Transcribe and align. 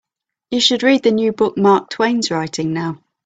You 0.49 0.59
should 0.61 0.81
read 0.81 1.03
the 1.03 1.11
new 1.11 1.31
book 1.31 1.59
Mark 1.59 1.91
Twain's 1.91 2.31
writing 2.31 2.73
now. 2.73 3.03